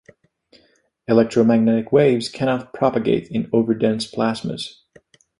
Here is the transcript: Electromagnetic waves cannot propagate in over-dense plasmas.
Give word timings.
Electromagnetic 1.07 1.91
waves 1.91 2.27
cannot 2.27 2.73
propagate 2.73 3.27
in 3.27 3.47
over-dense 3.53 4.09
plasmas. 4.09 4.79